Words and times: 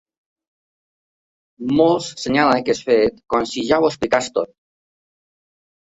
Molts 1.81 2.09
assenyalen 2.15 2.63
aquest 2.63 2.89
fet 2.89 3.23
com 3.35 3.47
si 3.53 3.67
ja 3.71 3.83
ho 3.85 3.89
expliqués 3.93 4.35
tot. 4.39 4.53